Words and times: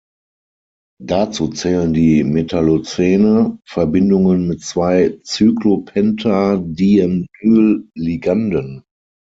Dazu 1.03 1.49
zählen 1.49 1.93
die 1.93 2.23
Metallocene, 2.23 3.59
Verbindungen 3.67 4.47
mit 4.47 4.61
zwei 4.63 5.19
Cyclopentadienyl-Liganden. 5.23 7.27